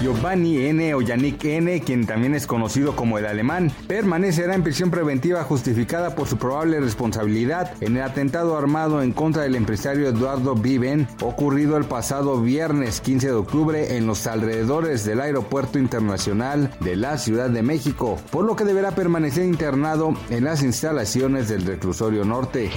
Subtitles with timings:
[0.00, 0.94] Giovanni N.
[0.94, 6.14] o Yannick N., quien también es conocido como el alemán, permanecerá en prisión preventiva justificada
[6.14, 11.76] por su probable responsabilidad en el atentado armado en contra del empresario Eduardo Viven, ocurrido
[11.76, 17.50] el pasado viernes 15 de octubre en los alrededores del Aeropuerto Internacional de la Ciudad
[17.50, 22.70] de México, por lo que deberá permanecer internado en las instalaciones del reclusorio norte.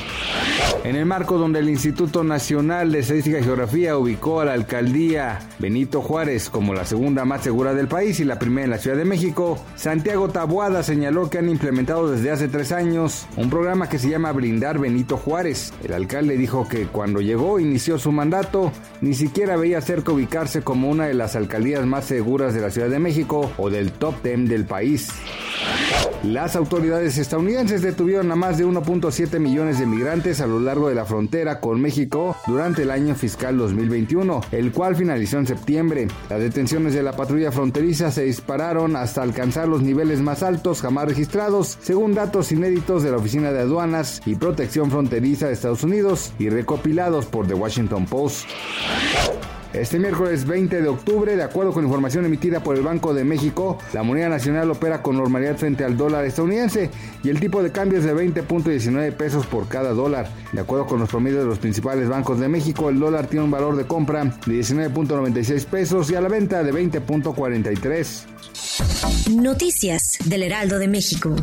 [0.84, 5.40] En el marco donde el Instituto Nacional de Estadística y Geografía ubicó a la alcaldía
[5.60, 8.98] Benito Juárez como la segunda más segura del país y la primera en la Ciudad
[8.98, 14.00] de México, Santiago Tabuada señaló que han implementado desde hace tres años un programa que
[14.00, 15.74] se llama Brindar Benito Juárez.
[15.84, 20.90] El alcalde dijo que cuando llegó, inició su mandato, ni siquiera veía cerca ubicarse como
[20.90, 24.50] una de las alcaldías más seguras de la Ciudad de México o del top 10
[24.50, 25.10] del país.
[26.24, 30.96] Las autoridades estadounidenses detuvieron a más de 1.7 millones de migrantes a lo largo de
[30.96, 36.10] la frontera con México durante el año fiscal 2021, el cual finalizó en septiembre.
[36.30, 41.08] Las detenciones de la patrulla fronteriza se dispararon hasta alcanzar los niveles más altos jamás
[41.08, 46.34] registrados, según datos inéditos de la Oficina de Aduanas y Protección Fronteriza de Estados Unidos
[46.38, 48.46] y recopilados por The Washington Post.
[49.74, 53.78] Este miércoles 20 de octubre, de acuerdo con información emitida por el Banco de México,
[53.94, 56.90] la moneda nacional opera con normalidad frente al dólar estadounidense
[57.24, 60.28] y el tipo de cambio es de 20.19 pesos por cada dólar.
[60.54, 63.52] De acuerdo con los promedios de los principales bancos de México, el dólar tiene un
[63.52, 69.36] valor de compra de 19.96 pesos y a la venta de 20.43.
[69.36, 71.36] Noticias del Heraldo de México.